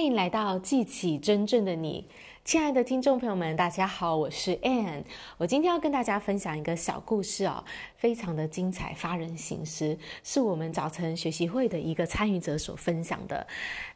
[0.00, 2.06] 欢迎来到记起真正的你。
[2.42, 5.04] 亲爱的听众朋友们，大家好，我是 Ann。
[5.36, 7.62] 我今天要跟大家分享一个小故事哦，
[7.96, 13.46] 非常的精彩，发人省思，是我们早晨学习会的一个参与者所分享的。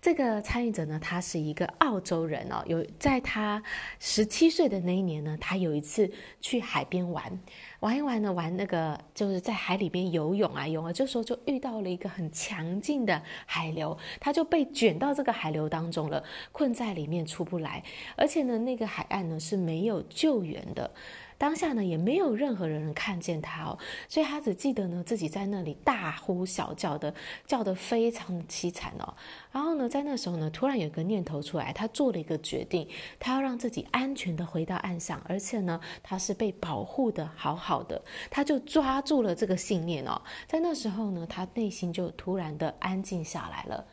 [0.02, 3.62] 这个参与者呢，他是一个澳洲人哦，有在他
[3.98, 6.12] 十七岁的那一年呢，他有一次
[6.42, 7.40] 去海边玩，
[7.84, 17.84] 玩一玩呢，玩那个就是在海里边游泳啊，游啊，这时候就遇到了一个很强劲的海流，他就被卷到这个海流当中了，困在里面出不来，
[18.16, 18.54] 而且呢。
[18.64, 20.90] 那个海岸呢是没有救援的，
[21.36, 27.14] 当下呢也没有任何人看见他哦，所以他只记得呢自己在那里大呼小叫的，
[27.46, 29.14] 叫得非常凄惨哦。
[29.50, 32.88] 然后呢，在那时候呢，突然有一个念头出来，他做了一个决定，
[33.18, 40.20] 他要让自己安全的回到岸上，而且呢，他是被保护的好好的，他就抓住了这个信念哦。
[40.46, 43.84] 在那时候呢，他内心就突然的安静下来了。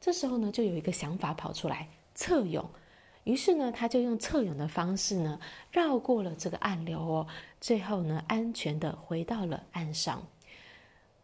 [0.00, 2.64] 这时候呢，就有一个想法跑出来，侧泳。
[3.30, 5.38] 于是呢，他就用侧泳的方式呢，
[5.70, 7.28] 绕过了这个暗流哦，
[7.60, 10.26] 最后呢，安全的回到了岸上。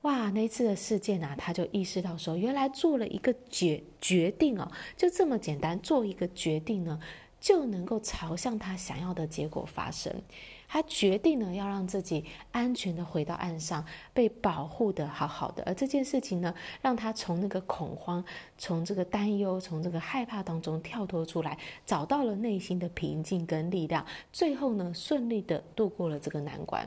[0.02, 7.00] 哇，那次的事件啊，他就意识到说，原来做了一个决决定哦，就这么简单，做一个决定呢，
[7.40, 10.22] 就能够朝向他想要的结果发生。
[10.68, 15.62] 他决定呢，要让自己安全的回到岸上，被保护的好好的。
[15.64, 18.24] 而这件事情呢，让他从那个恐慌、
[18.58, 26.86] 从这个担忧、从这个害怕当中跳脱出来，找到了内心的平静跟力量，最后呢，顺利的度过了这个难关。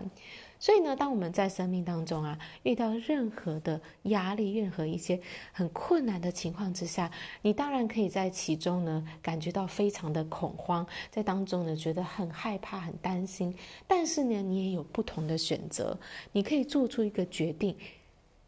[0.61, 5.17] 所以呢，当我们在生命当中啊，遇到任何的压力、任何一些
[5.53, 7.09] 很困难的情况之下，
[7.44, 13.55] 你当然可以在其中呢，感觉到非常的恐慌，在当中呢，觉得很害怕、很担心。
[13.88, 15.98] 但是呢，你也有不同的选择，
[16.31, 17.75] 你可以做出一个决定，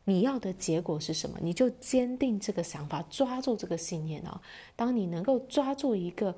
[0.04, 1.38] 你要的结果是什么？
[1.42, 4.40] 你就坚定这个想法，抓住这个信念哦。
[4.76, 6.36] 当你能够抓住一个。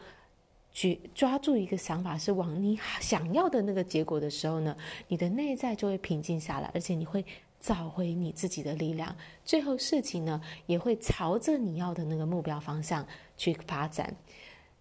[0.76, 4.76] 去抓住一个想法，是往你想要的那个结果的时候呢，
[5.08, 7.23] 你的内在就会平静下来，而且你会
[7.61, 9.15] 找回你自己的力量。
[9.45, 13.05] 最后事情呢，也会朝着你要的那个目标方向
[13.38, 14.15] 去发展。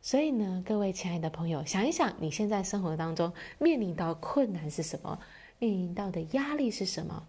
[0.04, 5.16] 所以呢，各位亲爱的朋友，想一想，你现在生活当中面临到困难是什么？
[5.60, 7.24] 面临到的压力是什么？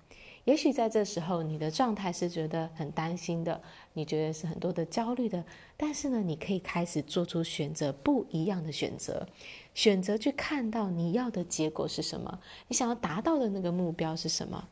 [0.46, 3.62] 也许在这时候，你的状态是觉得很担心的，
[3.94, 5.46] 你觉得是很多的焦虑的。
[5.78, 9.28] 但是呢，你可以开始做出选择，不一样的选择，
[9.76, 14.68] 选择去看到你要的结果是什么，你想要达到的那个目标是什么。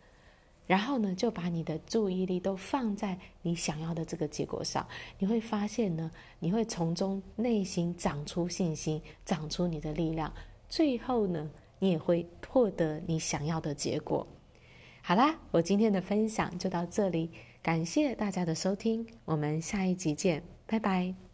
[0.72, 4.88] 然后呢，就把你的注意力都放在你想要的这个结果上。
[5.20, 6.10] 你会发现呢，
[6.40, 10.34] 你会从中内心长出信心，长出你的力量。
[10.70, 14.26] 最后呢，你也会获得你想要的结果。
[15.02, 21.31] 好啦，我今天的分享就到这里，感谢大家的收听，我们下一集见，拜拜。